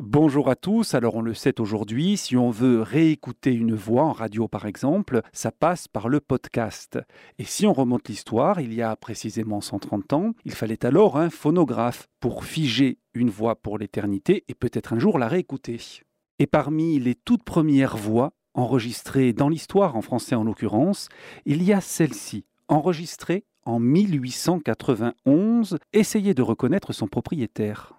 [0.00, 4.12] Bonjour à tous, alors on le sait aujourd'hui, si on veut réécouter une voix en
[4.12, 7.00] radio par exemple, ça passe par le podcast.
[7.40, 11.30] Et si on remonte l'histoire, il y a précisément 130 ans, il fallait alors un
[11.30, 15.80] phonographe pour figer une voix pour l'éternité et peut-être un jour la réécouter.
[16.38, 21.08] Et parmi les toutes premières voix enregistrées dans l'histoire, en français en l'occurrence,
[21.44, 27.97] il y a celle-ci, enregistrée en 1891, essayez de reconnaître son propriétaire.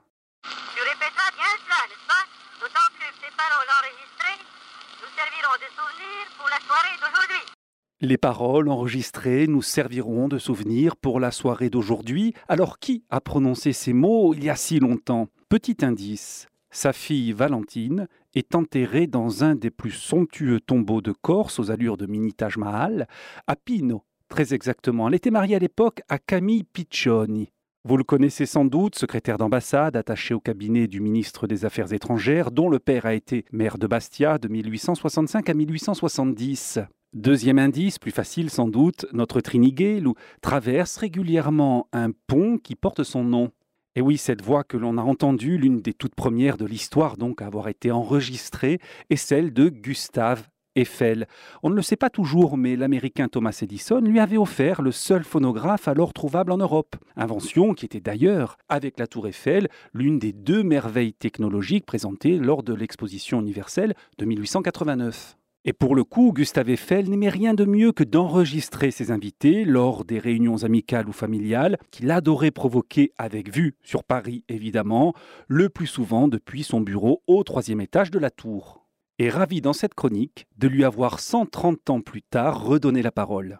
[8.02, 12.34] Les paroles enregistrées nous serviront de souvenir pour la soirée d'aujourd'hui.
[12.48, 15.28] Alors qui a prononcé ces mots il y a si longtemps?
[15.50, 16.48] Petit indice.
[16.72, 21.98] Sa fille Valentine est enterrée dans un des plus somptueux tombeaux de Corse aux allures
[21.98, 23.08] de mini Taj Mahal,
[23.48, 25.10] à Pino, très exactement.
[25.10, 27.52] Elle était mariée à l'époque à Camille Piccioni.
[27.86, 32.52] Vous le connaissez sans doute, secrétaire d'ambassade attaché au cabinet du ministre des Affaires étrangères,
[32.52, 36.80] dont le père a été maire de Bastia de 1865 à 1870.
[37.14, 40.10] Deuxième indice, plus facile sans doute, notre Trinigale
[40.42, 43.50] traverse régulièrement un pont qui porte son nom.
[43.96, 47.42] Et oui, cette voix que l'on a entendue, l'une des toutes premières de l'histoire donc
[47.42, 51.28] à avoir été enregistrée, est celle de Gustave Eiffel.
[51.64, 55.24] On ne le sait pas toujours, mais l'américain Thomas Edison lui avait offert le seul
[55.24, 56.96] phonographe alors trouvable en Europe.
[57.16, 62.64] Invention qui était d'ailleurs, avec la tour Eiffel, l'une des deux merveilles technologiques présentées lors
[62.64, 65.36] de l'exposition universelle de 1889.
[65.66, 70.06] Et pour le coup, Gustave Eiffel n'aimait rien de mieux que d'enregistrer ses invités lors
[70.06, 75.14] des réunions amicales ou familiales qu'il adorait provoquer avec vue sur Paris évidemment,
[75.48, 78.89] le plus souvent depuis son bureau au troisième étage de la tour.
[79.22, 83.58] Et ravi dans cette chronique de lui avoir 130 ans plus tard redonné la parole.